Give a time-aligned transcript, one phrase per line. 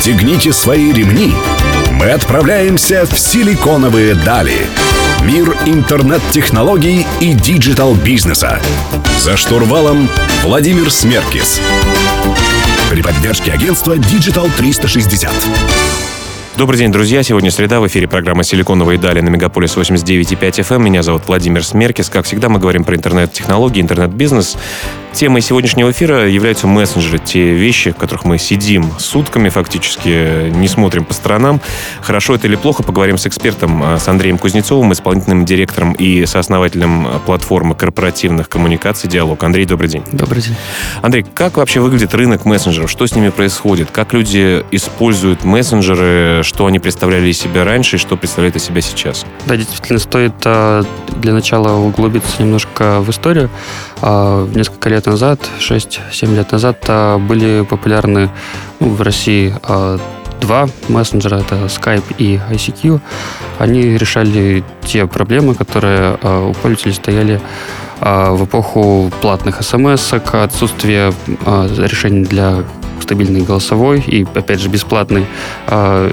[0.00, 1.30] Пристегните свои ремни.
[1.92, 4.56] Мы отправляемся в силиконовые дали.
[5.26, 8.62] Мир интернет-технологий и digital-бизнеса.
[9.18, 10.08] За штурвалом
[10.42, 11.60] Владимир Смеркис.
[12.88, 15.30] При поддержке агентства Digital 360.
[16.56, 17.22] Добрый день, друзья.
[17.22, 17.80] Сегодня среда.
[17.80, 20.76] В эфире программа «Силиконовые дали» на Мегаполис 89.5 FM.
[20.76, 20.84] Эм.
[20.84, 22.08] Меня зовут Владимир Смеркис.
[22.08, 24.56] Как всегда, мы говорим про интернет-технологии, интернет-бизнес.
[25.12, 31.04] Темой сегодняшнего эфира являются мессенджеры, те вещи, в которых мы сидим сутками фактически, не смотрим
[31.04, 31.60] по сторонам.
[32.00, 37.08] Хорошо это или плохо, поговорим с экспертом, а, с Андреем Кузнецовым, исполнительным директором и сооснователем
[37.26, 39.42] платформы корпоративных коммуникаций «Диалог».
[39.42, 40.04] Андрей, добрый день.
[40.12, 40.54] Добрый день.
[41.02, 42.90] Андрей, как вообще выглядит рынок мессенджеров?
[42.90, 43.90] Что с ними происходит?
[43.90, 46.42] Как люди используют мессенджеры?
[46.44, 49.26] Что они представляли из себя раньше и что представляют из себя сейчас?
[49.46, 50.84] Да, действительно, стоит а,
[51.16, 53.50] для начала углубиться немножко в историю.
[54.02, 58.30] А, несколько лет назад, 6-7 лет назад, а, были популярны
[58.80, 59.98] ну, в России а,
[60.40, 63.00] два мессенджера, это Skype и ICQ.
[63.58, 67.40] Они решали те проблемы, которые у пользователей стояли
[68.00, 71.12] в эпоху платных смс, отсутствие
[71.44, 72.64] решений для
[73.02, 75.26] стабильный голосовой и, опять же, бесплатный
[75.66, 76.12] э,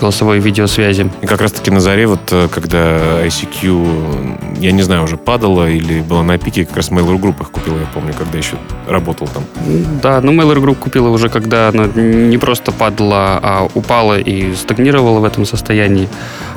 [0.00, 1.10] голосовой видеосвязи.
[1.22, 6.00] И как раз-таки на заре, вот э, когда ICQ, я не знаю, уже падала или
[6.00, 8.56] была на пике, как раз Mail.ru Group их купила, я помню, когда еще
[8.88, 9.44] работал там.
[10.02, 15.20] Да, ну Mail.ru Group купила уже, когда она не просто падала, а упала и стагнировала
[15.20, 16.08] в этом состоянии.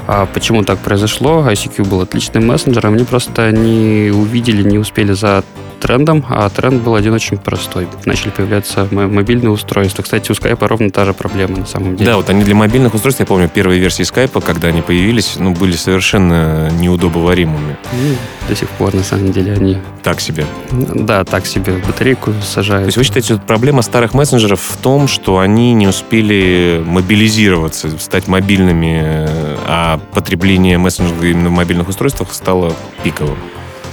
[0.07, 1.45] А почему так произошло?
[1.47, 5.43] ICQ был отличным мессенджером, они просто не увидели, не успели за
[5.83, 7.87] трендом, а тренд был один очень простой.
[8.05, 10.01] Начали появляться мобильные устройства.
[10.01, 12.09] Кстати, у Skype ровно та же проблема на самом деле.
[12.09, 15.53] Да, вот они для мобильных устройств, я помню, первые версии Skype, когда они появились, ну,
[15.53, 17.75] были совершенно неудобоваримыми.
[17.91, 18.15] Ну,
[18.47, 19.77] до сих пор, на самом деле, они...
[20.03, 20.45] Так себе.
[20.71, 21.73] Да, так себе.
[21.85, 22.85] Батарейку сажают.
[22.85, 27.89] То есть вы считаете, вот проблема старых мессенджеров в том, что они не успели мобилизироваться,
[27.99, 29.27] стать мобильными,
[29.67, 33.37] а потребление мессенджеров именно в мобильных устройствах стало пиковым?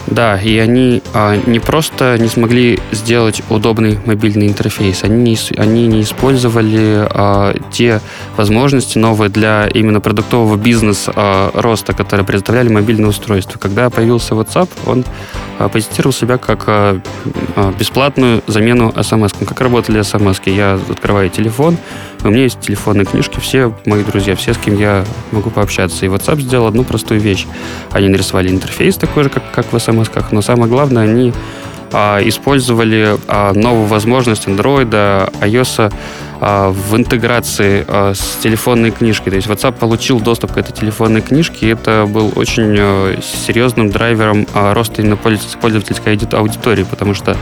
[0.07, 5.87] Да, и они а, не просто не смогли сделать удобный мобильный интерфейс, они не, они
[5.87, 8.01] не использовали а, те
[8.37, 11.51] возможности новые для именно продуктового бизнеса а,
[11.93, 13.59] которые представляли мобильные устройства.
[13.59, 15.05] Когда появился WhatsApp, он
[15.61, 16.99] а, позиционировал себя как а,
[17.55, 19.33] а, бесплатную замену смс.
[19.47, 20.41] Как работали смс?
[20.47, 21.77] Я открываю телефон,
[22.25, 26.07] у меня есть телефонные книжки, все мои друзья, все, с кем я могу пообщаться.
[26.07, 27.47] И WhatsApp сделал одну простую вещь.
[27.91, 31.35] Они нарисовали интерфейс такой же, как, как в смс но самое главное, они
[31.93, 34.91] а, использовали а, новую возможность Android,
[35.41, 35.93] iOS
[36.41, 39.31] в интеграции а, с телефонной книжкой.
[39.31, 43.91] То есть WhatsApp получил доступ к этой телефонной книжке, и это был очень а, серьезным
[43.91, 47.37] драйвером роста именно пользовательской аудитории, потому что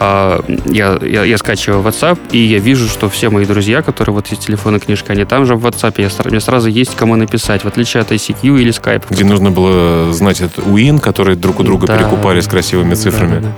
[0.00, 4.46] я, я, я скачиваю WhatsApp, и я вижу, что все мои друзья, которые вот есть
[4.46, 8.00] телефонная книжка, они там же в WhatsApp, я, мне сразу есть кому написать, в отличие
[8.00, 9.04] от ICQ или Skype.
[9.10, 13.40] Где нужно было знать этот UIN, который друг у друга да, перекупали с красивыми цифрами.
[13.40, 13.48] Да,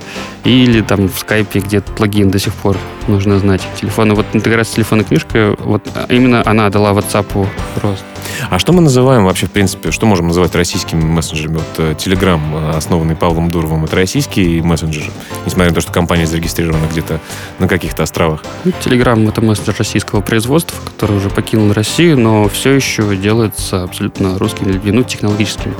[0.43, 0.49] да.
[0.49, 2.77] Или там в Skype, где плагин до сих пор
[3.07, 3.61] нужно знать.
[3.79, 7.47] Телефоны, вот интеграция телефонной книжкой, вот именно она дала WhatsApp
[7.81, 8.03] рост.
[8.49, 11.55] А что мы называем вообще, в принципе, что можем называть российскими мессенджерами?
[11.55, 15.03] Вот э, Telegram, э, основанный Павлом Дуровым, это российский мессенджер,
[15.45, 17.21] несмотря на то, что компания зарегистрирована где-то
[17.59, 18.43] на каких-то островах?
[18.65, 24.37] Ну, Telegram— это мессенджер российского производства, который уже покинул Россию, но все еще делается абсолютно
[24.37, 25.75] русскими людьми, ну, технологическими.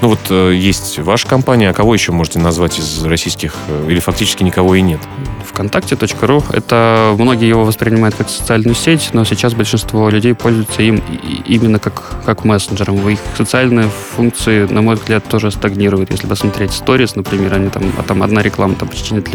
[0.00, 3.54] Ну вот э, есть ваша компания, а кого еще можете назвать из российских,
[3.86, 5.00] или фактически никого и нет?
[5.44, 11.02] ВКонтакте.ру— это многие его воспринимают как социальную сеть, но сейчас большинство людей пользуются им
[11.46, 13.08] именно как, как мессенджером.
[13.08, 16.10] Их социальные функции, на мой взгляд, тоже стагнируют.
[16.10, 19.28] Если посмотреть сторис, например, они там, а там одна реклама там почти нет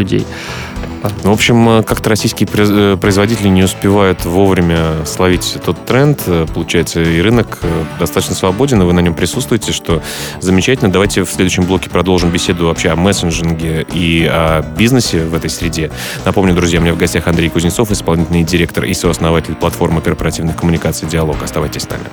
[1.23, 6.21] Ну, в общем, э, как-то российские э, производители не успевают вовремя словить тот тренд.
[6.27, 7.59] Э, получается, и рынок
[7.99, 10.01] достаточно свободен, и вы на нем присутствуете, что
[10.39, 10.91] замечательно.
[10.91, 15.91] Давайте в следующем блоке продолжим беседу вообще о мессенджинге и о бизнесе в этой среде.
[16.25, 21.07] Напомню, друзья, у меня в гостях Андрей Кузнецов, исполнительный директор и сооснователь платформы корпоративных коммуникаций
[21.07, 21.37] «Диалог».
[21.43, 22.05] Оставайтесь с нами.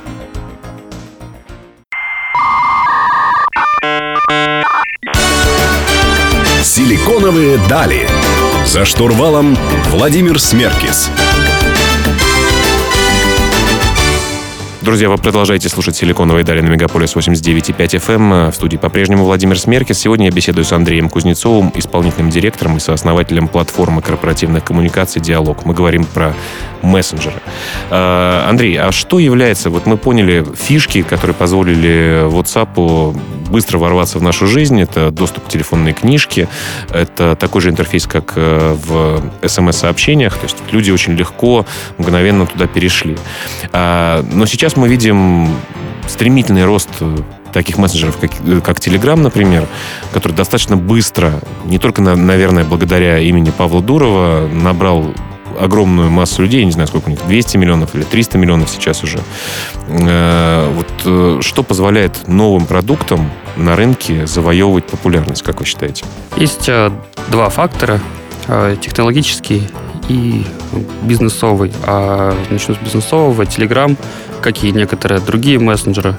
[6.62, 8.09] Силиконовые дали.
[8.64, 9.56] За штурвалом
[9.91, 11.11] Владимир Смеркис.
[14.82, 18.14] Друзья, вы продолжаете слушать «Силиконовые дали» на Мегаполис 89.5 FM.
[18.14, 18.50] Эм.
[18.50, 19.99] В студии по-прежнему Владимир Смеркис.
[19.99, 25.65] Сегодня я беседую с Андреем Кузнецовым, исполнительным директором и сооснователем платформы корпоративных коммуникаций «Диалог».
[25.65, 26.35] Мы говорим про
[26.82, 27.37] мессенджеры.
[27.91, 33.15] А, Андрей, а что является, вот мы поняли, фишки, которые позволили WhatsApp
[33.53, 34.81] быстро ворваться в нашу жизнь.
[34.81, 36.49] Это доступ к телефонной книжке.
[36.91, 40.37] Это такой же интерфейс, как э, в смс-сообщениях.
[40.37, 41.67] То есть люди очень легко,
[41.99, 43.17] мгновенно туда перешли.
[43.73, 45.49] А, но сейчас мы видим
[46.09, 46.89] стремительный рост
[47.53, 48.31] таких мессенджеров, как,
[48.65, 49.67] как Telegram, например,
[50.13, 55.15] который достаточно быстро, не только, наверное, благодаря имени Павла Дурова, набрал
[55.59, 59.21] огромную массу людей, не знаю, сколько у них, 200 миллионов или 300 миллионов сейчас уже.
[59.89, 66.05] Э, вот э, что позволяет новым продуктам на рынке завоевывать популярность, как вы считаете?
[66.37, 66.91] Есть э,
[67.29, 68.01] два фактора.
[68.81, 69.69] Технологический
[70.09, 70.45] и
[71.03, 71.73] бизнесовый.
[71.87, 73.43] А начну с бизнесового.
[73.43, 73.97] Telegram,
[74.41, 76.19] как и некоторые другие мессенджеры,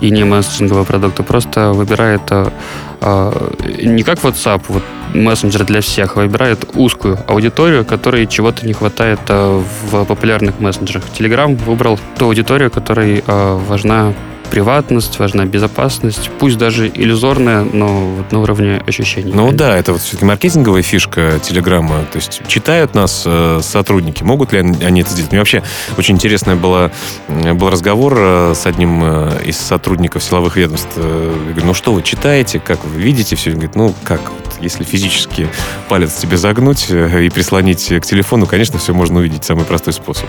[0.00, 4.82] и не мессенджинговые продукты, просто выбирает а, не как WhatsApp, вот
[5.14, 11.04] мессенджер для всех, а выбирает узкую аудиторию, которой чего-то не хватает в популярных мессенджерах.
[11.16, 14.14] Telegram выбрал ту аудиторию, которой важна
[14.50, 17.86] приватность, важна безопасность, пусть даже иллюзорная, но
[18.16, 19.32] вот на уровне ощущений.
[19.32, 22.04] Ну да, это вот все-таки маркетинговая фишка Телеграма.
[22.12, 25.30] То есть читают нас э, сотрудники, могут ли они это сделать?
[25.30, 25.62] Мне вообще
[25.96, 26.90] очень интересный была,
[27.28, 30.92] был разговор э, с одним э, из сотрудников силовых ведомств.
[30.96, 33.50] Э, я говорю, ну что вы читаете, как вы видите все?
[33.50, 35.48] Он говорит, ну как, вот, если физически
[35.88, 39.44] палец тебе загнуть э, и прислонить к телефону, конечно, все можно увидеть.
[39.44, 40.28] Самый простой способ.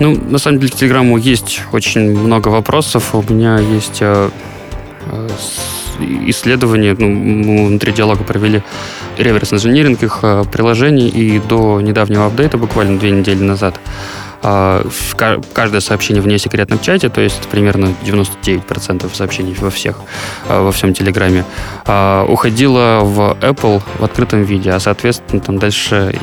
[0.00, 3.14] Ну, на самом деле, к Телеграмму есть очень много вопросов.
[3.14, 4.30] У меня есть э,
[5.06, 5.28] э,
[6.26, 8.62] исследования, ну, мы внутри диалога провели
[9.18, 13.78] реверс-инжиниринг их э, приложений, и до недавнего апдейта, буквально две недели назад,
[15.54, 19.96] каждое сообщение вне секретном чате, то есть примерно 99% сообщений во всех,
[20.48, 21.44] э, во всем Телеграме,
[21.86, 26.18] э, уходило в Apple в открытом виде, а, соответственно, там дальше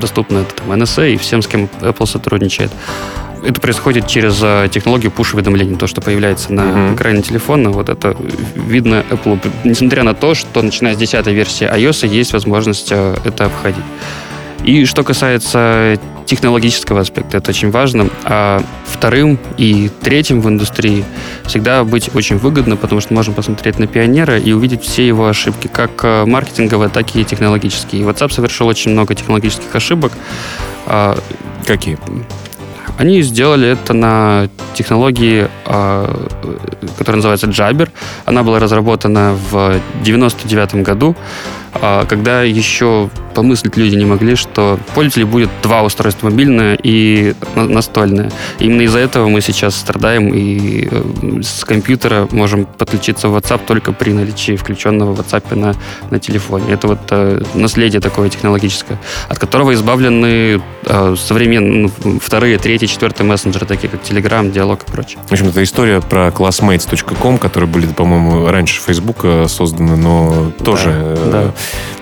[0.00, 2.70] доступно там, NSA и всем, с кем Apple сотрудничает
[3.46, 4.36] это происходит через
[4.70, 6.94] технологию push-уведомлений, то, что появляется на mm-hmm.
[6.94, 7.68] экране телефона.
[7.68, 8.16] Вот это
[8.54, 13.84] видно Apple, несмотря на то, что начиная с 10 версии iOS есть возможность это обходить.
[14.64, 18.08] И что касается технологического аспекта, это очень важно.
[18.24, 21.04] А вторым и третьим в индустрии
[21.44, 25.68] всегда быть очень выгодно, потому что можем посмотреть на пионера и увидеть все его ошибки,
[25.68, 28.02] как э, маркетинговые, так и технологические.
[28.02, 30.12] И WhatsApp совершил очень много технологических ошибок.
[30.86, 31.18] А,
[31.66, 31.98] Какие?
[32.98, 37.88] Они сделали это на технологии, которая называется Jabber.
[38.24, 41.16] Она была разработана в 99 году,
[41.74, 48.30] а, когда еще помыслить люди не могли, что пользователей будет два устройства, мобильное и настольное.
[48.60, 53.92] именно из-за этого мы сейчас страдаем и э, с компьютера можем подключиться в WhatsApp только
[53.92, 55.74] при наличии включенного WhatsApp на,
[56.10, 56.72] на телефоне.
[56.72, 63.26] Это вот э, наследие такое технологическое, от которого избавлены э, современные ну, вторые, третьи, четвертые
[63.26, 65.18] мессенджеры, такие как Telegram, Диалог и прочее.
[65.28, 71.16] В общем, это история про classmates.com, которые были, по-моему, раньше Facebook э, созданы, но тоже
[71.30, 71.30] да,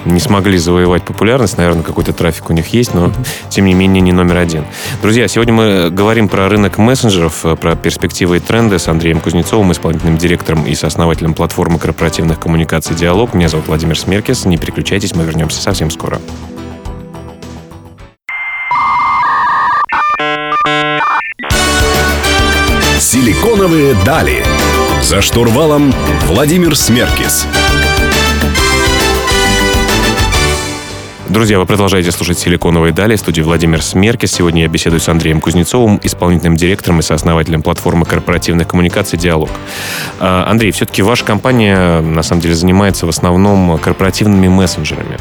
[0.05, 0.11] да.
[0.11, 3.13] не смогли завоевать популярность наверное, какой-то трафик у них есть, но,
[3.51, 4.65] тем не менее, не номер один.
[5.03, 9.71] Друзья, сегодня мы говорим про рынок мессенджеров, э, про перспективы и тренды с Андреем Кузнецовым,
[9.73, 13.35] исполнительным директором и сооснователем платформы корпоративных коммуникаций «Диалог».
[13.35, 14.47] Меня зовут Владимир Смеркис.
[14.47, 16.23] Не переключайтесь, мы вернемся совсем скоро.
[23.43, 24.45] Силиконовые дали.
[25.03, 25.93] За штурвалом
[26.29, 27.45] Владимир Смеркис.
[31.29, 34.31] Друзья, вы продолжаете слушать «Силиконовые дали» в студии Владимир Смеркис.
[34.31, 39.51] Сегодня я беседую с Андреем Кузнецовым, исполнительным директором и сооснователем платформы корпоративных коммуникаций «Диалог».
[40.21, 45.19] А, Андрей, все-таки ваша компания, на самом деле, занимается в основном корпоративными мессенджерами.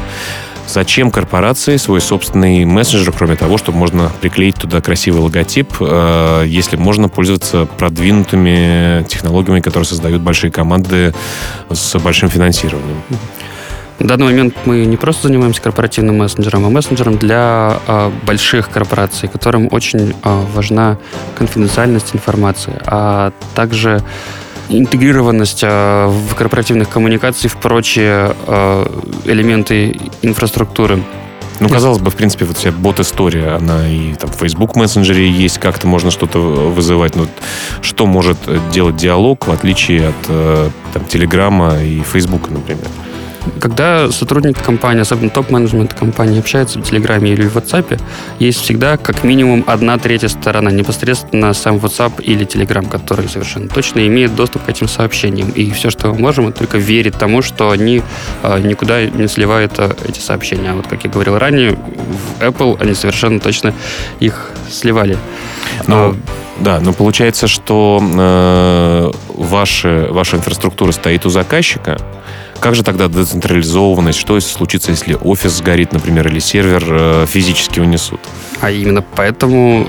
[0.66, 6.76] Зачем корпорации свой собственный мессенджер, кроме того, чтобы можно приклеить туда красивый логотип, а, если
[6.76, 11.14] можно пользоваться продвинутыми технологиями, которые создают большие команды
[11.70, 13.02] с большим финансированием?
[13.98, 19.28] В данный момент мы не просто занимаемся корпоративным мессенджером, а мессенджером для э, больших корпораций,
[19.28, 20.98] которым очень э, важна
[21.36, 24.02] конфиденциальность информации, а также
[24.68, 28.86] интегрированность э, в корпоративных коммуникациях в прочие э,
[29.24, 31.02] элементы инфраструктуры.
[31.60, 35.58] Ну, казалось бы, в принципе, вот вся бот-история, она и там в Facebook мессенджере есть,
[35.58, 37.14] как-то можно что-то вызывать.
[37.14, 37.26] Но
[37.82, 38.38] что может
[38.72, 42.88] делать диалог, в отличие от э, там, Телеграма и Фейсбука, например?
[43.60, 48.00] Когда сотрудник компании, особенно топ-менеджмент компании, общается в Телеграме или в WhatsApp,
[48.38, 54.06] есть всегда как минимум одна третья сторона, непосредственно сам WhatsApp или Telegram, который совершенно точно
[54.06, 55.50] имеет доступ к этим сообщениям.
[55.50, 58.02] И все, что мы можем, это только верить тому, что они
[58.42, 60.70] э, никуда не сливают э, эти сообщения.
[60.70, 63.74] А вот, как я говорил ранее, в Apple они совершенно точно
[64.20, 65.18] их сливали.
[65.86, 66.16] Но, а,
[66.60, 71.98] да, но получается, что э, ваша, ваша инфраструктура стоит у заказчика,
[72.62, 74.18] как же тогда децентрализованность?
[74.18, 78.20] Что случится, если офис сгорит, например, или сервер э, физически унесут?
[78.60, 79.88] А именно поэтому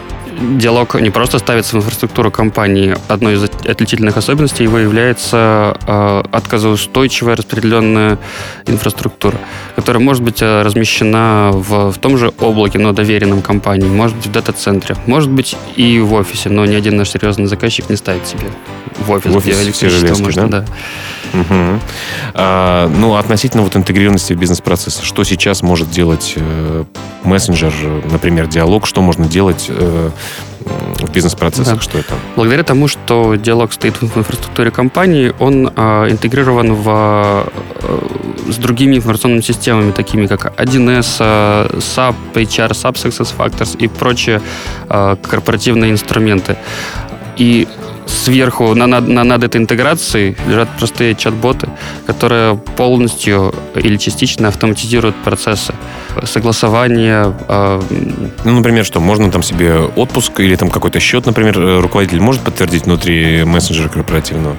[0.58, 2.96] диалог не просто ставится в инфраструктуру компании.
[3.08, 8.18] Одной из отличительных особенностей его является э, отказоустойчивая распределенная
[8.66, 9.38] инфраструктура,
[9.76, 14.26] которая может быть э, размещена в, в том же облаке, но доверенном компании, может быть
[14.26, 18.26] в дата-центре, может быть и в офисе, но ни один наш серьезный заказчик не ставит
[18.28, 18.48] себе
[18.98, 20.60] в офис, в офис где электричество можно, да?
[20.62, 21.40] да.
[21.40, 21.80] Угу.
[22.36, 26.84] А, ну, относительно вот интегрированности в бизнес-процессы, что сейчас может делать э,
[27.24, 27.74] мессенджер,
[28.12, 30.10] например, диалог, что можно делать э,
[31.00, 31.82] в бизнес-процессах, да.
[31.82, 32.14] что это?
[32.36, 37.50] Благодаря тому, что диалог стоит в инфраструктуре компании, он э, интегрирован в,
[37.82, 38.00] э,
[38.50, 44.42] с другими информационными системами, такими как 1С, э, SAP, HR, SAP Success Factors и прочие
[44.90, 46.58] э, корпоративные инструменты.
[47.38, 47.68] И
[48.08, 51.70] сверху на, на, на, над этой интеграцией лежат простые чат-боты,
[52.06, 55.74] которые полностью или частично автоматизируют процессы
[56.24, 57.34] согласования.
[57.48, 57.82] Э,
[58.44, 62.42] ну, например, что можно там себе отпуск или там какой-то счет, например, э, руководитель может
[62.42, 64.56] подтвердить внутри мессенджера корпоративного?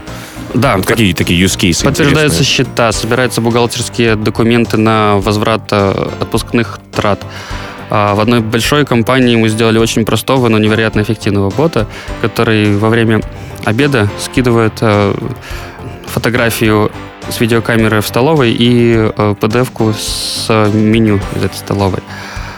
[0.54, 0.76] Да.
[0.76, 2.66] Вот какие такие use cases Подтверждаются интересные?
[2.66, 7.20] счета, собираются бухгалтерские документы на возврат э, отпускных трат.
[7.96, 11.86] А в одной большой компании мы сделали очень простого, но невероятно эффективного бота,
[12.22, 13.20] который во время
[13.64, 15.14] обеда скидывает э,
[16.06, 16.90] фотографию
[17.28, 22.00] с видеокамеры в столовой и э, PDF-ку с меню из этой столовой.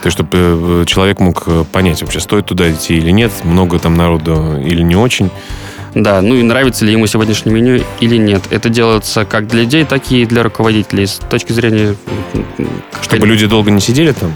[0.01, 3.95] То есть, чтобы э, человек мог понять, вообще стоит туда идти или нет, много там
[3.95, 5.31] народу или не очень.
[5.95, 8.45] Да, ну и нравится ли ему сегодняшнее меню или нет.
[8.49, 11.07] Это делается как для людей, так и для руководителей.
[11.07, 11.95] С точки зрения...
[13.03, 14.33] Чтобы люди долго не сидели там?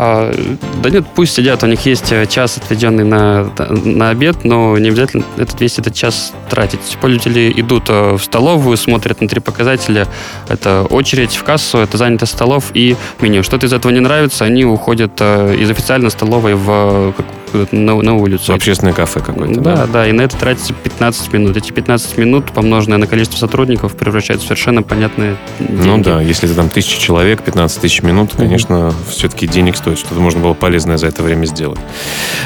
[0.00, 0.32] А,
[0.80, 4.90] да нет, пусть сидят, у них есть э, час, отведенный на, на обед, но не
[4.90, 6.78] обязательно этот весь этот час тратить.
[7.00, 10.06] Пользователи идут э, в столовую, смотрят на три показателя.
[10.48, 13.42] Это очередь в кассу, это занято столов и меню.
[13.42, 17.12] Что-то из этого не нравится, они уходят э, из официальной столовой в
[17.52, 18.52] на, на улицу.
[18.52, 19.76] Общественное кафе какое-то, да?
[19.76, 21.56] Да, да, и на это тратится 15 минут.
[21.56, 25.86] Эти 15 минут, помноженное на количество сотрудников, превращаются в совершенно понятные деньги.
[25.86, 28.94] Ну да, если это там тысяча человек, 15 тысяч минут, конечно, mm-hmm.
[29.10, 31.78] все-таки денег стоит, что-то можно было полезное за это время сделать.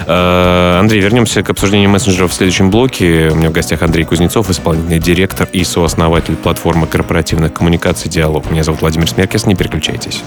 [0.07, 3.31] А, Андрей, вернемся к обсуждению мессенджеров в следующем блоке.
[3.33, 8.51] У меня в гостях Андрей Кузнецов, исполнительный директор и сооснователь платформы корпоративных коммуникаций «Диалог».
[8.51, 10.23] Меня зовут Владимир Смеркес, не переключайтесь.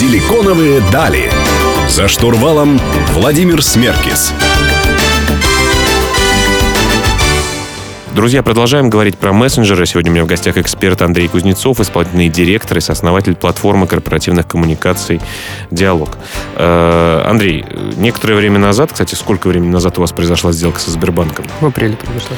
[0.00, 1.30] Силиконовые дали.
[1.86, 2.80] За штурвалом
[3.12, 4.32] Владимир Смеркис.
[8.14, 9.84] Друзья, продолжаем говорить про мессенджеры.
[9.84, 15.20] Сегодня у меня в гостях эксперт Андрей Кузнецов, исполнительный директор и сооснователь платформы корпоративных коммуникаций
[15.70, 16.16] «Диалог».
[16.56, 17.66] Э, Андрей,
[17.98, 21.44] некоторое время назад, кстати, сколько времени назад у вас произошла сделка со Сбербанком?
[21.60, 22.36] В апреле произошла.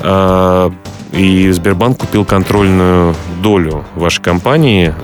[0.00, 0.70] Э,
[1.12, 4.94] и Сбербанк купил контрольную долю вашей компании.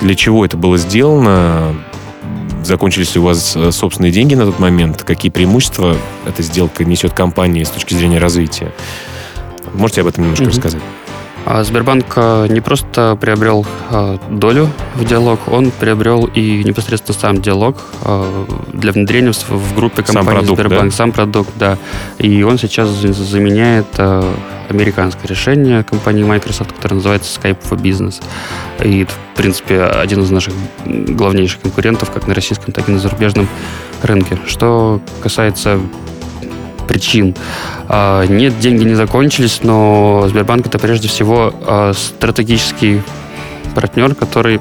[0.00, 1.74] Для чего это было сделано,
[2.64, 7.12] закончились ли у вас э, собственные деньги на тот момент, какие преимущества эта сделка несет
[7.12, 8.72] компании с точки зрения развития.
[9.74, 10.48] Можете об этом немножко mm-hmm.
[10.48, 10.82] рассказать?
[11.46, 17.40] А Сбербанк э, не просто приобрел э, долю в диалог, он приобрел и непосредственно сам
[17.40, 17.76] диалог
[18.72, 20.96] для внедрения в группе компании сам продукт, Сбербанк, да?
[20.96, 21.78] сам продукт, да.
[22.18, 23.86] И он сейчас заменяет
[24.70, 28.22] американское решение компании Microsoft, которое называется Skype for Business.
[28.82, 30.54] И, в принципе, один из наших
[30.84, 33.48] главнейших конкурентов как на российском, так и на зарубежном
[34.02, 34.38] рынке.
[34.46, 35.80] Что касается
[36.90, 37.36] причин.
[37.88, 43.00] А, нет, деньги не закончились, но Сбербанк это прежде всего а, стратегический
[43.76, 44.60] партнер, который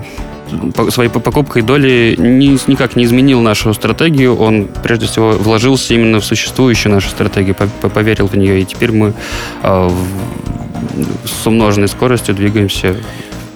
[0.89, 4.35] своей покупкой доли ни, никак не изменил нашу стратегию.
[4.35, 8.61] Он, прежде всего, вложился именно в существующую нашу стратегию, поверил в нее.
[8.61, 9.13] И теперь мы
[9.63, 9.89] э,
[11.25, 12.95] с умноженной скоростью двигаемся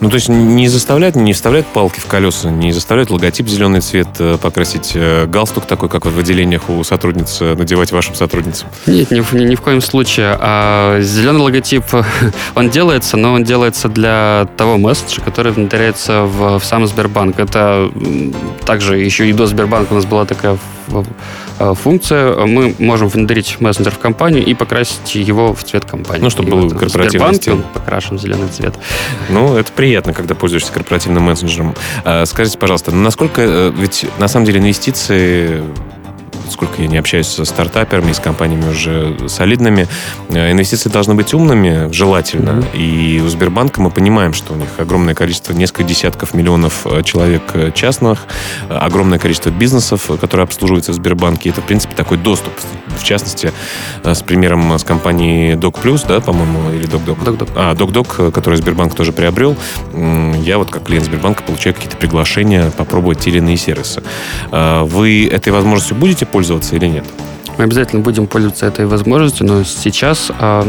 [0.04, 4.10] ну, то есть не заставляют, не вставляют палки в колеса, не заставляют логотип зеленый цвет
[4.20, 8.68] э, покрасить, э, галстук такой, как в отделениях у сотрудниц, э, надевать вашим сотрудницам?
[8.86, 10.38] Нет, ни, ни, ни в коем случае.
[10.42, 11.86] А зеленый логотип,
[12.56, 17.40] он делается, но он делается для того месседжа, который внедряется в, в сам Сбербанк.
[17.40, 17.90] Это
[18.66, 20.58] также еще и до Сбербанка у нас была такая
[21.60, 22.46] функция.
[22.46, 26.24] Мы можем внедрить мессенджер в компанию и покрасить его в цвет компании.
[26.24, 27.54] Ну, чтобы был корпоративный стиль.
[27.54, 28.76] он покрашен в зеленый цвет.
[29.30, 31.76] Ну, это приятно когда пользуешься корпоративным мессенджером.
[32.04, 35.64] А, скажите, пожалуйста, насколько, э, ведь на самом деле инвестиции
[36.54, 39.88] сколько я не общаюсь со стартаперами, с компаниями уже солидными,
[40.30, 42.52] э, инвестиции должны быть умными, желательно.
[42.52, 42.78] Mm-hmm.
[42.78, 47.42] И у Сбербанка мы понимаем, что у них огромное количество, несколько десятков миллионов э, человек
[47.74, 48.28] частных,
[48.70, 51.50] огромное количество бизнесов, которые обслуживаются в Сбербанке.
[51.50, 52.54] Это, в принципе, такой доступ.
[52.98, 53.52] В частности,
[54.04, 56.86] с примером с компанией Док Плюс, да, по-моему, или.
[56.86, 57.18] Док Док.
[57.56, 59.58] А, Док, который Сбербанк тоже приобрел.
[60.38, 64.04] Я вот как клиент Сбербанка получаю какие-то приглашения попробовать те или иные сервисы.
[64.52, 66.43] Вы этой возможностью будете пользоваться
[66.76, 67.06] или нет?
[67.58, 70.68] Мы обязательно будем пользоваться этой возможностью, но сейчас, а,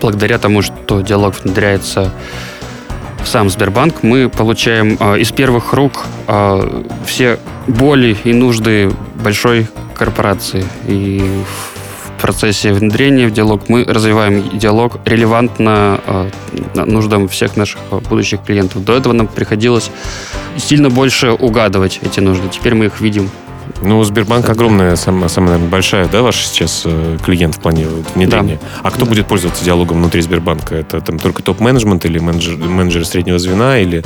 [0.00, 2.12] благодаря тому, что диалог внедряется
[3.22, 7.38] в сам Сбербанк, мы получаем а, из первых рук а, все
[7.68, 8.92] боли и нужды
[9.22, 10.64] большой корпорации.
[10.88, 11.22] И
[12.16, 16.00] в процессе внедрения в диалог мы развиваем диалог релевантно
[16.74, 18.84] нуждам всех наших будущих клиентов.
[18.84, 19.90] До этого нам приходилось
[20.56, 22.48] сильно больше угадывать эти нужды.
[22.50, 23.30] Теперь мы их видим
[23.82, 28.58] ну, Сбербанк огромная, самая, самая наверное, большая, да, ваш сейчас э, клиент в плане внедрения.
[28.60, 28.80] Да.
[28.82, 29.06] А кто да.
[29.06, 30.74] будет пользоваться диалогом внутри Сбербанка?
[30.74, 33.78] Это там только топ-менеджмент или менеджер, менеджеры среднего звена?
[33.78, 34.04] Или...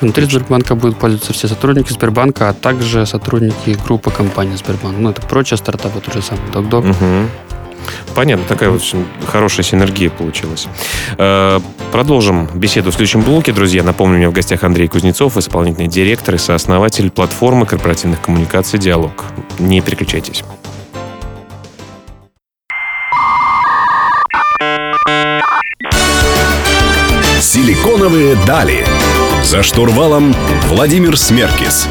[0.00, 4.96] Внутри Сбербанка будут пользоваться все сотрудники Сбербанка, а также сотрудники группы компании Сбербанк.
[4.98, 6.84] Ну, это прочие стартапы, тот же самый Док-Док.
[6.84, 7.55] Угу.
[8.14, 10.66] Понятно, такая очень хорошая синергия получилась.
[11.18, 11.60] Э,
[11.92, 13.82] продолжим беседу в следующем блоке, друзья.
[13.82, 19.24] Напомню, у меня в гостях Андрей Кузнецов, исполнительный директор и сооснователь платформы корпоративных коммуникаций «Диалог».
[19.58, 20.42] Не переключайтесь.
[27.40, 28.84] Силиконовые дали.
[29.42, 30.34] За штурвалом
[30.68, 31.88] Владимир Смеркис.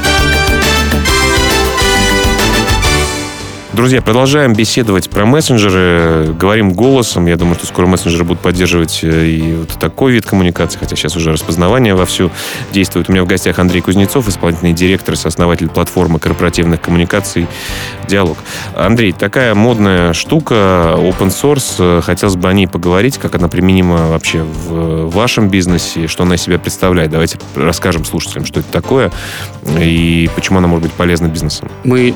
[3.76, 6.34] Друзья, продолжаем беседовать про мессенджеры.
[6.40, 7.26] Говорим голосом.
[7.26, 11.18] Я думаю, что скоро мессенджеры будут поддерживать э, и вот такой вид коммуникации, хотя сейчас
[11.18, 12.32] уже распознавание вовсю
[12.72, 13.10] действует.
[13.10, 17.48] У меня в гостях Андрей Кузнецов, исполнительный директор и сооснователь платформы корпоративных коммуникаций
[18.08, 18.38] «Диалог».
[18.78, 22.02] Андрей, такая модная штука, open source.
[22.02, 26.42] Хотелось бы о ней поговорить, как она применима вообще в вашем бизнесе, что она из
[26.42, 27.12] себя представляет.
[27.12, 29.12] Давайте расскажем слушателям, что это такое
[29.78, 31.70] и почему она может быть полезна бизнесам.
[31.84, 32.16] Мы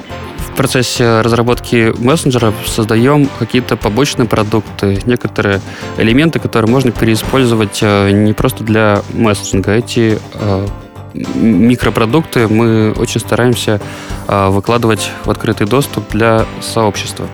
[0.53, 5.61] в процессе разработки мессенджера создаем какие-то побочные продукты, некоторые
[5.97, 9.71] элементы, которые можно переиспользовать э, не просто для мессенджинга.
[9.71, 10.67] Эти э,
[11.13, 13.79] микропродукты мы очень стараемся
[14.27, 17.27] э, выкладывать в открытый доступ для сообщества.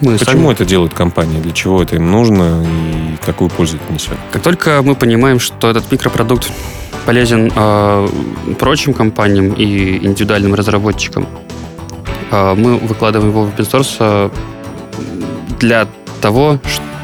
[0.00, 0.52] Мы Почему сами...
[0.52, 1.40] это делают компании?
[1.40, 4.18] Для чего это им нужно и какую пользу это несет?
[4.30, 6.50] Как только мы понимаем, что этот микропродукт
[7.06, 8.08] полезен э,
[8.58, 11.26] прочим компаниям и индивидуальным разработчикам,
[12.30, 14.30] мы выкладываем его в open source а,
[15.60, 15.86] для
[16.20, 16.58] того,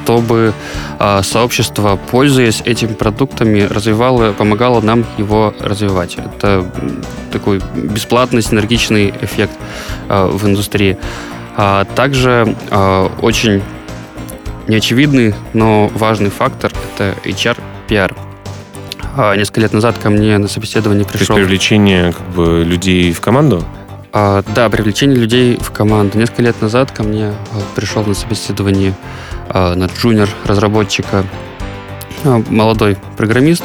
[0.04, 0.52] чтобы
[0.98, 6.16] а, сообщество, пользуясь этими продуктами, развивало, помогало нам его развивать.
[6.16, 6.66] Это
[7.30, 9.52] такой бесплатный синергичный эффект
[10.08, 10.98] в индустрии.
[11.94, 12.56] Также
[13.20, 13.62] очень
[14.68, 18.16] неочевидный, но важный фактор— это HR-PR.
[19.36, 21.26] Несколько лет назад ко мне на собеседование пришел...
[21.26, 23.64] То есть привлечение как бы, людей в команду?
[24.14, 26.18] А, да, привлечение людей в команду.
[26.18, 27.34] Несколько лет назад ко мне а,
[27.74, 28.92] пришел на собеседование
[29.48, 31.24] а, на джуниор разработчика
[32.22, 33.64] молодой программист.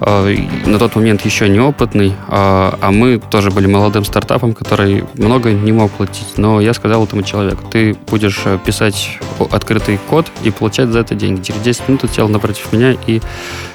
[0.00, 0.26] А,
[0.66, 5.72] на тот момент еще неопытный, а, а мы тоже были молодым стартапом, который много не
[5.72, 6.36] мог платить.
[6.36, 9.18] Но я сказал этому человеку, ты будешь э, писать
[9.50, 11.42] открытый код и получать за это деньги.
[11.42, 13.20] Через 10 минут он сел напротив меня и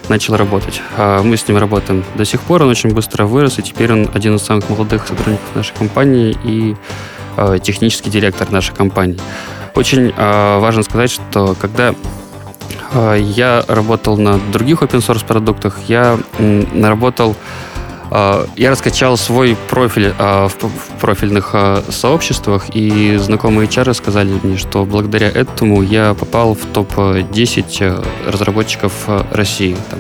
[0.07, 0.81] начал работать.
[0.97, 4.09] А мы с ним работаем до сих пор, он очень быстро вырос, и теперь он
[4.13, 6.75] один из самых молодых сотрудников нашей компании и
[7.37, 9.19] э, технический директор нашей компании.
[9.75, 11.93] Очень важно сказать, что когда
[12.93, 17.35] я работал на других open source продуктах, я наработал
[18.11, 21.53] а, я раскачал свой профиль а, в профильных
[21.89, 28.93] сообществах, и знакомые HR сказали мне, что благодаря этому я попал в топ-10 разработчиков
[29.31, 29.99] России там,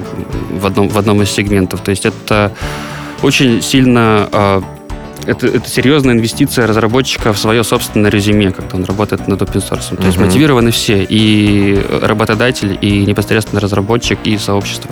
[0.59, 1.81] в, одном, в одном из сегментов.
[1.81, 2.51] То есть это
[3.21, 4.63] очень сильно
[5.29, 9.95] это, это серьезная инвестиция разработчика в свое собственное резюме, как он работает над open source.
[9.95, 14.89] То есть мотивированы все, и работодатель, и непосредственно разработчик, и сообщество.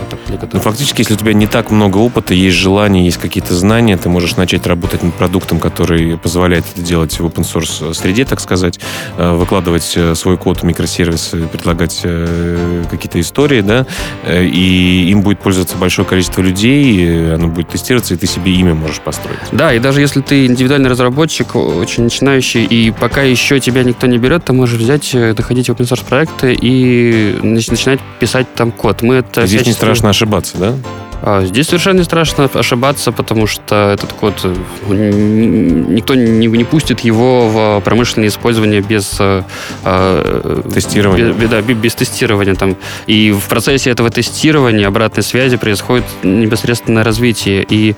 [0.54, 4.10] Ну, фактически, если у тебя не так много опыта, есть желание, есть какие-то знания, ты
[4.10, 8.80] можешь начать работать над продуктом, который позволяет это делать в open source среде, так сказать,
[9.18, 13.86] э, выкладывать э, свой код в микросервисы, предлагать э, какие-то истории, да,
[14.28, 19.00] и им будет пользоваться большое количество людей, оно будет тестироваться, и ты себе имя можешь
[19.00, 19.40] построить.
[19.52, 24.18] Да, и даже если ты индивидуальный разработчик, очень начинающий, и пока еще тебя никто не
[24.18, 29.02] берет, ты можешь взять, доходить в open source проекты и начинать писать там код.
[29.02, 30.76] Мы это Здесь не страшно ошибаться, да?
[31.22, 34.54] А здесь совершенно не страшно ошибаться, потому что этот код э,
[34.88, 39.42] никто не, не пустит его в промышленное использование без э,
[39.84, 41.34] э, тестирования.
[41.34, 42.78] Без, да, без тестирования там.
[43.08, 47.66] И в процессе этого тестирования обратной связи происходит непосредственное развитие.
[47.68, 47.96] И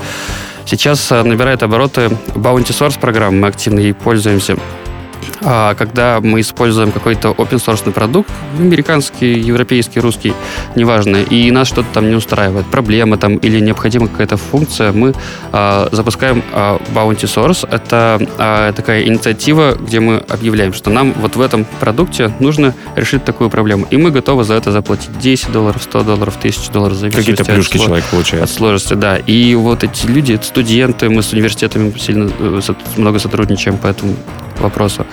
[0.69, 4.57] сейчас набирает обороты Bounty Source программа, мы активно ей пользуемся.
[5.41, 10.33] А когда мы используем какой-то open source продукт, американский, европейский, русский,
[10.75, 15.13] неважно, и нас что-то там не устраивает, проблема там или необходима какая-то функция, мы
[15.51, 17.67] а, запускаем а, Bounty Source.
[17.69, 23.23] Это а, такая инициатива, где мы объявляем, что нам вот в этом продукте нужно решить
[23.23, 23.87] такую проблему.
[23.89, 26.99] И мы готовы за это заплатить 10 долларов, 100 долларов, 1000 долларов.
[26.99, 28.43] Какие-то плюшки от, человек получает.
[28.43, 29.17] От сложности, да.
[29.17, 32.61] И вот эти люди, студенты, мы с университетами сильно э,
[32.97, 34.15] много сотрудничаем по этому
[34.61, 35.05] вопросу.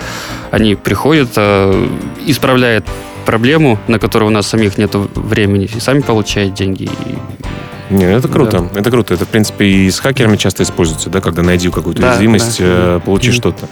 [0.51, 1.89] Они приходят, э,
[2.27, 2.85] исправляют
[3.25, 6.85] проблему, на которую у нас самих нет времени, и сами получают деньги.
[6.85, 7.19] И
[7.91, 8.69] не, это круто.
[8.73, 8.81] Да.
[8.81, 9.15] Это круто.
[9.15, 12.65] Это, в принципе, и с хакерами часто используется, да, когда найди какую-то да, уязвимость, да.
[12.67, 13.35] Э, получи mm-hmm.
[13.35, 13.69] что-то.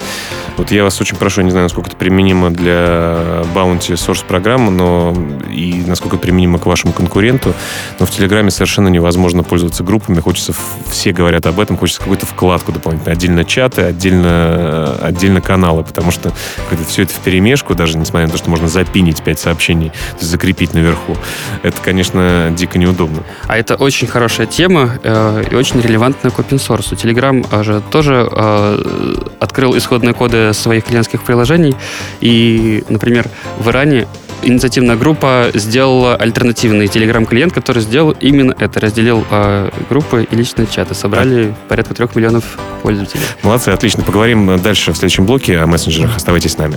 [0.57, 5.15] Вот я вас очень прошу, не знаю, насколько это применимо для Bounty Source программы, но
[5.53, 7.55] и насколько применимо к вашему конкуренту,
[7.99, 10.21] но в Телеграме совершенно невозможно пользоваться группами.
[10.21, 10.55] Хочется,
[10.89, 13.17] все говорят об этом, хочется какую-то вкладку дополнительную.
[13.17, 16.33] Отдельно чаты, отдельно, отдельно каналы, потому что
[16.69, 20.75] когда все это в перемешку, даже несмотря на то, что можно запинить 5 сообщений, закрепить
[20.75, 21.17] наверху,
[21.63, 23.23] это, конечно, дико неудобно.
[23.47, 26.95] А это очень очень хорошая тема э, и очень релевантная к open source.
[26.95, 31.75] Telegram э, же тоже э, открыл исходные коды своих клиентских приложений.
[32.21, 34.07] И, например, в Иране
[34.43, 38.79] инициативная группа сделала альтернативный Telegram-клиент, который сделал именно это.
[38.79, 40.95] Разделил э, группы и личные чаты.
[40.95, 42.45] Собрали порядка трех миллионов
[42.83, 43.23] пользователей.
[43.43, 44.03] Молодцы, отлично.
[44.03, 46.15] Поговорим дальше в следующем блоке о мессенджерах.
[46.15, 46.77] Оставайтесь с нами.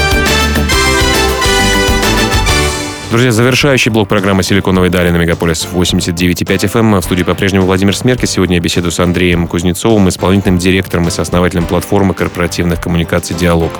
[3.11, 7.01] Друзья, завершающий блок программы «Силиконовые дали» на Мегаполис 89.5 FM.
[7.01, 8.25] В студии по-прежнему Владимир Смерки.
[8.25, 13.73] Сегодня я беседую с Андреем Кузнецовым, исполнительным директором и сооснователем платформы корпоративных коммуникаций «Диалог».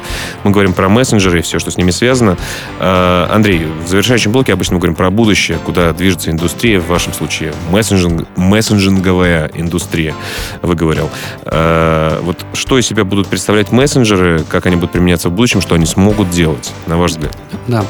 [0.43, 2.37] Мы говорим про мессенджеры и все, что с ними связано.
[2.81, 7.13] А, Андрей, в завершающем блоке обычно мы говорим про будущее, куда движется индустрия, в вашем
[7.13, 10.13] случае мессенджинг, мессенджинговая индустрия,
[10.61, 11.09] вы говорил.
[11.45, 15.75] А, вот что из себя будут представлять мессенджеры, как они будут применяться в будущем, что
[15.75, 17.37] они смогут делать, на ваш взгляд?
[17.67, 17.85] Да.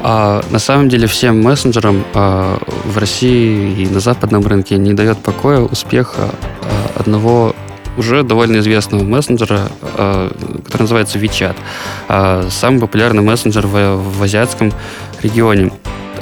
[0.00, 5.18] А, на самом деле всем мессенджерам а, в России и на западном рынке не дает
[5.18, 6.30] покоя успех а,
[6.96, 7.54] одного
[7.96, 10.30] уже довольно известного мессенджера, а,
[10.64, 11.56] который называется WeChat.
[12.08, 14.72] А, самый популярный мессенджер в, в азиатском
[15.22, 15.72] регионе.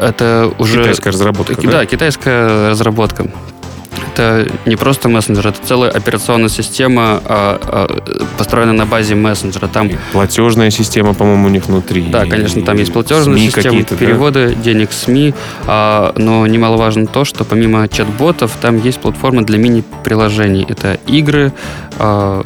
[0.01, 0.81] Это уже...
[0.81, 1.71] Китайская разработка, да?
[1.71, 3.31] Да, китайская разработка
[3.99, 9.69] это не просто мессенджер, это целая операционная система, а, а, построенная на базе мессенджера.
[9.69, 12.03] Там и платежная система, по-моему, у них внутри.
[12.03, 14.63] Да, конечно, там есть платежная СМИ система, переводы да?
[14.63, 15.35] денег СМИ,
[15.67, 20.67] а, но немаловажно то, что помимо чат-ботов там есть платформа для мини-приложений.
[20.69, 21.53] Это игры,
[21.99, 22.43] а,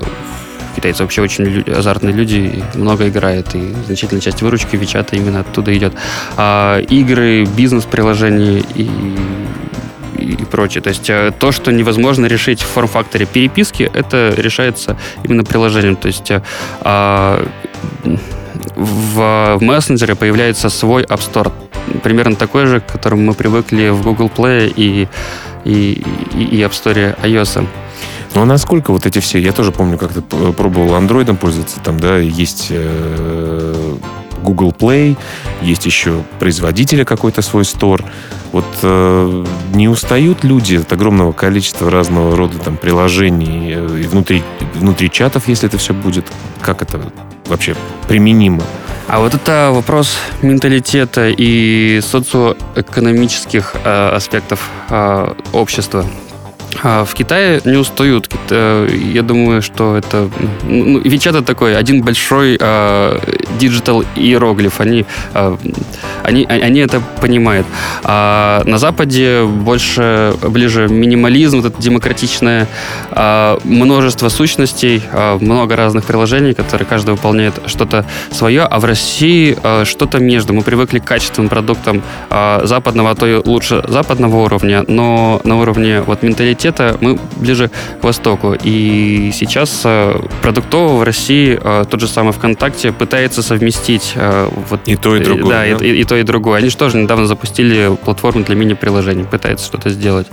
[0.77, 5.93] китайцы вообще очень азартные люди, много играют, и значительная часть выручки Вичата именно оттуда идет.
[6.37, 8.89] А, игры, бизнес-приложения и
[10.31, 10.83] и прочее.
[10.83, 15.97] То есть э, то, что невозможно решить в форм-факторе переписки, это решается именно приложением.
[15.97, 16.43] То есть э,
[16.81, 17.47] а,
[18.77, 21.53] в, в мессенджере появляется свой App Store,
[22.03, 25.09] примерно такой же, к которому мы привыкли в Google Play и,
[25.65, 27.67] и, и App Store iOS.
[28.35, 32.19] Ну а насколько вот эти все, я тоже помню, как-то пробовал андроидом пользоваться, там, да,
[32.19, 33.97] есть э,
[34.43, 35.17] Google Play,
[35.63, 38.05] есть еще производителя какой-то свой стор.
[38.53, 44.43] Вот э, не устают люди от огромного количества разного рода там приложений э, и внутри,
[44.75, 46.27] внутри чатов, если это все будет?
[46.61, 47.01] Как это
[47.47, 47.77] вообще
[48.09, 48.63] применимо?
[49.07, 56.07] А вот это вопрос менталитета и социоэкономических э, аспектов э, общества.
[56.83, 58.31] А в Китае не устают.
[58.51, 60.31] Я думаю, что это...
[60.63, 62.53] Ну, WeChat это такой один большой
[63.59, 64.81] digital uh, иероглиф.
[64.81, 65.05] Они,
[65.35, 65.59] uh,
[66.23, 67.67] они, они это понимают.
[68.05, 72.67] А на Западе больше, ближе минимализм, вот это демократичное
[73.11, 75.03] uh, множество сущностей,
[75.41, 80.53] много разных приложений, которые каждый выполняет что-то свое, а в России что-то между.
[80.53, 86.01] Мы привыкли к качественным продуктам западного, а то и лучше западного уровня, но на уровне
[86.03, 87.71] вот менталитета менталитета мы ближе
[88.01, 88.57] к Востоку.
[88.63, 94.15] И сейчас э, продуктово в России э, тот же самый ВКонтакте пытается совместить
[94.69, 95.73] вот, и то, и другое.
[95.73, 95.85] Да, да?
[95.85, 96.59] И, и то, и другое.
[96.59, 100.27] Они же тоже недавно запустили платформу для мини-приложений, пытаются что-то сделать.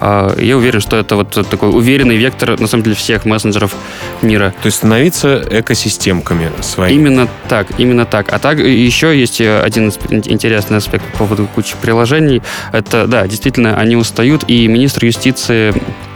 [0.00, 3.74] Я уверен, что это вот такой уверенный вектор, на самом деле, всех мессенджеров
[4.20, 4.54] мира.
[4.62, 6.98] То есть становиться экосистемками своими.
[6.98, 8.32] Именно так, именно так.
[8.32, 12.42] А так еще есть один интересный аспект по поводу кучи приложений.
[12.72, 16.11] Это, да, действительно, они устают, и министр юстиции а,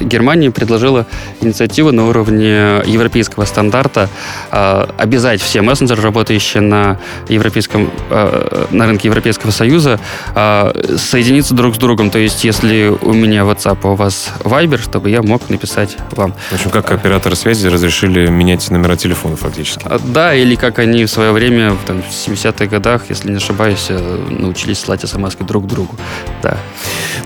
[0.00, 1.06] Германия предложила
[1.40, 4.08] инициативу на уровне европейского стандарта
[4.50, 10.00] а, обязать все мессенджеры, работающие на, европейском, а, на рынке Европейского Союза,
[10.96, 12.10] соединиться друг с другом.
[12.10, 16.34] То есть, если у меня WhatsApp, а у вас Viber, чтобы я мог написать вам.
[16.50, 19.86] В общем, как операторы связи разрешили менять номера телефона фактически.
[20.06, 24.26] Да, или как они в свое время, там, в 70-х годах, если не ошибаюсь, э,
[24.30, 25.94] научились слать смс друг другу.
[26.42, 26.56] Да.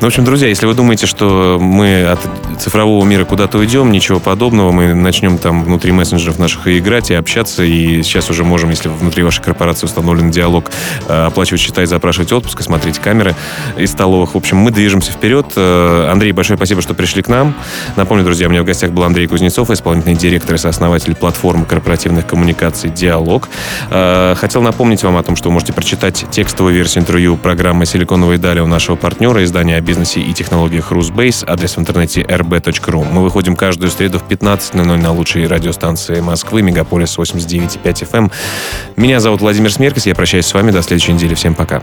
[0.01, 2.21] Ну, в общем, друзья, если вы думаете, что мы от
[2.59, 4.73] цифрового мира куда-то уйдем, ничего подобного.
[4.73, 7.63] Мы начнем там внутри мессенджеров наших и играть, и общаться.
[7.63, 10.71] И сейчас уже можем, если внутри вашей корпорации установлен диалог,
[11.09, 13.35] э, оплачивать счета и запрашивать отпуск, и смотреть камеры
[13.77, 14.35] из столовых.
[14.35, 15.47] В общем, мы движемся вперед.
[15.57, 17.55] Э, Андрей, большое спасибо, что пришли к нам.
[17.97, 22.27] Напомню, друзья, у меня в гостях был Андрей Кузнецов, исполнительный директор и сооснователь платформы корпоративных
[22.27, 23.49] коммуникаций «Диалог».
[23.91, 28.39] Э, хотел напомнить вам о том, что вы можете прочитать текстовую версию интервью программы «Силиконовые
[28.39, 31.45] дали» у нашего партнера, издания о бизнесе и технологиях «Русбейс».
[31.47, 33.07] Адрес в интернете rb.ru.
[33.11, 38.19] Мы выходим каждую среду в 15.00 на лучшей радиостанции Москвы, Мегаполис 89.5 FM.
[38.19, 38.33] Эм.
[38.97, 41.35] Меня зовут Владимир Смеркис, я прощаюсь с вами до следующей недели.
[41.35, 41.83] Всем пока.